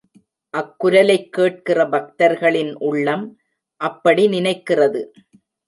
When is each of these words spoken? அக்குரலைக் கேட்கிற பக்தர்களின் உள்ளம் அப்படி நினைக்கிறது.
அக்குரலைக் 0.53 1.29
கேட்கிற 1.29 1.89
பக்தர்களின் 1.89 2.75
உள்ளம் 2.79 3.37
அப்படி 3.81 4.27
நினைக்கிறது. 4.27 5.01